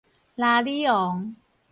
[0.35, 1.35] 鯪鯉王